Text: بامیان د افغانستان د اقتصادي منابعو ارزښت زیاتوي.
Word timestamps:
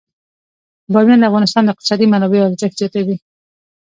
بامیان 0.93 1.19
د 1.21 1.25
افغانستان 1.29 1.63
د 1.63 1.69
اقتصادي 1.73 2.05
منابعو 2.13 2.47
ارزښت 2.49 2.75
زیاتوي. 2.79 3.15